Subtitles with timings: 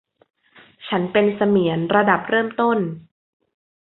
[0.87, 2.77] ฉันเป็นเสมียนระดับเริ่มต้น